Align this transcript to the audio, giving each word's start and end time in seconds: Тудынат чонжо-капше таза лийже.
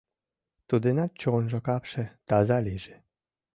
Тудынат 0.67 1.11
чонжо-капше 1.21 2.03
таза 2.27 2.57
лийже. 2.65 2.95